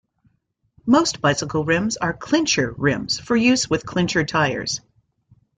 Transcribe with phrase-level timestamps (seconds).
[0.87, 4.81] Most bicycle rims are "clincher" rims for use with clincher tires.